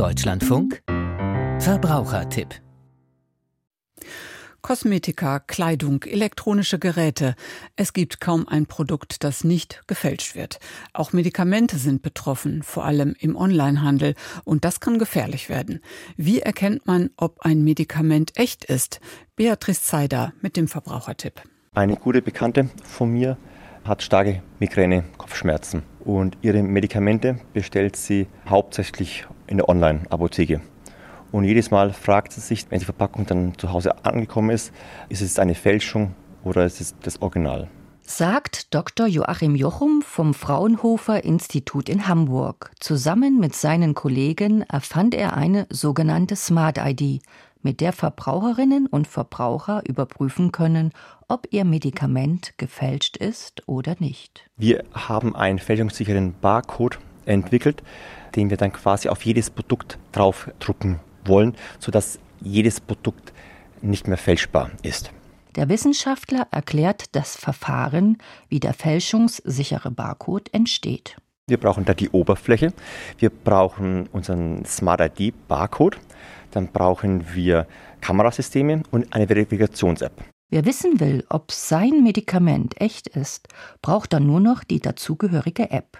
[0.00, 0.82] Deutschlandfunk
[1.58, 2.54] Verbrauchertipp
[4.60, 7.34] Kosmetika, Kleidung, elektronische Geräte.
[7.76, 10.60] Es gibt kaum ein Produkt, das nicht gefälscht wird.
[10.92, 14.16] Auch Medikamente sind betroffen, vor allem im Onlinehandel.
[14.44, 15.80] Und das kann gefährlich werden.
[16.16, 19.00] Wie erkennt man, ob ein Medikament echt ist?
[19.34, 21.42] Beatrice Zeider mit dem Verbrauchertipp.
[21.72, 23.38] Eine gute Bekannte von mir
[23.84, 30.60] hat starke Migräne, Kopfschmerzen und ihre Medikamente bestellt sie hauptsächlich in der Online-Apotheke.
[31.32, 34.72] Und jedes Mal fragt sie sich, wenn die Verpackung dann zu Hause angekommen ist,
[35.08, 37.68] ist es eine Fälschung oder ist es das Original?
[38.02, 39.06] Sagt Dr.
[39.06, 42.72] Joachim Jochum vom Fraunhofer Institut in Hamburg.
[42.80, 47.22] Zusammen mit seinen Kollegen erfand er eine sogenannte Smart ID,
[47.62, 50.92] mit der Verbraucherinnen und Verbraucher überprüfen können,
[51.28, 54.48] ob ihr Medikament gefälscht ist oder nicht.
[54.56, 57.82] Wir haben einen fälschungssicheren Barcode entwickelt,
[58.36, 63.32] den wir dann quasi auf jedes Produkt draufdrucken wollen, sodass jedes Produkt
[63.82, 65.12] nicht mehr fälschbar ist.
[65.56, 71.16] Der Wissenschaftler erklärt das Verfahren, wie der fälschungssichere Barcode entsteht.
[71.48, 72.72] Wir brauchen da die Oberfläche,
[73.18, 75.98] wir brauchen unseren Smart ID Barcode,
[76.50, 77.66] dann brauchen wir
[78.00, 80.24] Kamerasysteme und eine Verifikations-App.
[80.50, 83.48] Wer wissen will, ob sein Medikament echt ist,
[83.82, 85.98] braucht dann nur noch die dazugehörige App.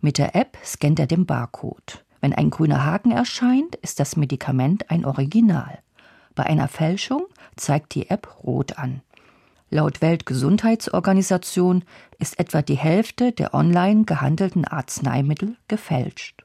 [0.00, 2.04] Mit der App scannt er den Barcode.
[2.20, 5.78] Wenn ein grüner Haken erscheint, ist das Medikament ein Original.
[6.34, 9.02] Bei einer Fälschung zeigt die App rot an.
[9.70, 11.84] Laut Weltgesundheitsorganisation
[12.18, 16.41] ist etwa die Hälfte der online gehandelten Arzneimittel gefälscht.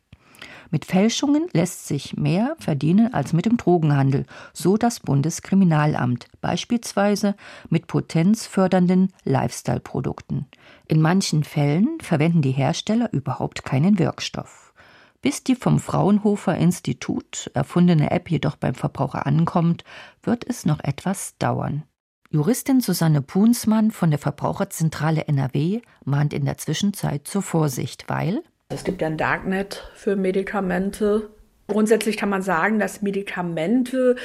[0.72, 7.36] Mit Fälschungen lässt sich mehr verdienen als mit dem Drogenhandel, so das Bundeskriminalamt, beispielsweise
[7.70, 10.48] mit potenzfördernden Lifestyle-Produkten.
[10.88, 14.74] In manchen Fällen verwenden die Hersteller überhaupt keinen Wirkstoff.
[15.22, 19.84] Bis die vom Fraunhofer Institut erfundene App jedoch beim Verbraucher ankommt,
[20.22, 21.84] wird es noch etwas dauern.
[22.30, 28.44] Juristin Susanne Punsmann von der Verbraucherzentrale NRW mahnt in der Zwischenzeit zur Vorsicht, weil
[28.78, 31.30] es gibt ja ein Darknet für Medikamente.
[31.68, 34.16] Grundsätzlich kann man sagen, dass Medikamente,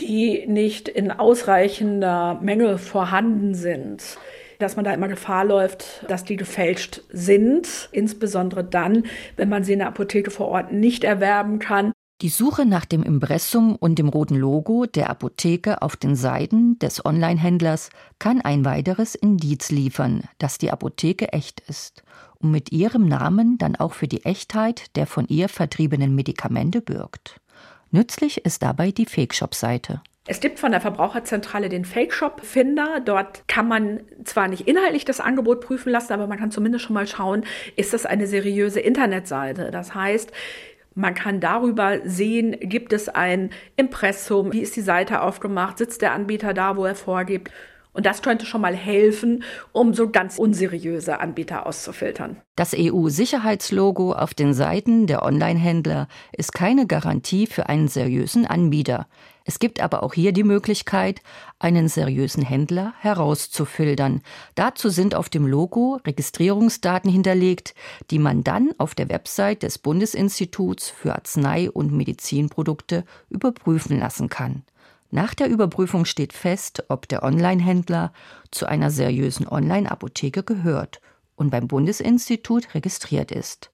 [0.00, 4.18] die nicht in ausreichender Menge vorhanden sind,
[4.58, 9.04] dass man da immer Gefahr läuft, dass die gefälscht sind, insbesondere dann,
[9.36, 11.92] wenn man sie in der Apotheke vor Ort nicht erwerben kann.
[12.22, 17.04] Die Suche nach dem Impressum und dem roten Logo der Apotheke auf den Seiten des
[17.04, 22.04] Online-Händlers kann ein weiteres Indiz liefern, dass die Apotheke echt ist
[22.38, 27.38] und mit ihrem Namen dann auch für die Echtheit der von ihr vertriebenen Medikamente bürgt.
[27.90, 30.00] Nützlich ist dabei die Fake-Shop-Seite.
[30.26, 33.00] Es gibt von der Verbraucherzentrale den Fake-Shop-Finder.
[33.04, 36.94] Dort kann man zwar nicht inhaltlich das Angebot prüfen lassen, aber man kann zumindest schon
[36.94, 37.44] mal schauen,
[37.76, 39.70] ist das eine seriöse Internetseite.
[39.70, 40.32] Das heißt,
[40.96, 46.12] man kann darüber sehen, gibt es ein Impressum, wie ist die Seite aufgemacht, sitzt der
[46.12, 47.50] Anbieter da, wo er vorgibt.
[47.96, 49.42] Und das könnte schon mal helfen,
[49.72, 52.36] um so ganz unseriöse Anbieter auszufiltern.
[52.54, 59.06] Das EU-Sicherheitslogo auf den Seiten der Online-Händler ist keine Garantie für einen seriösen Anbieter.
[59.46, 61.22] Es gibt aber auch hier die Möglichkeit,
[61.58, 64.20] einen seriösen Händler herauszufiltern.
[64.56, 67.74] Dazu sind auf dem Logo Registrierungsdaten hinterlegt,
[68.10, 74.64] die man dann auf der Website des Bundesinstituts für Arznei- und Medizinprodukte überprüfen lassen kann.
[75.10, 78.12] Nach der Überprüfung steht fest, ob der Online-Händler
[78.50, 81.00] zu einer seriösen Online-Apotheke gehört
[81.36, 83.70] und beim Bundesinstitut registriert ist.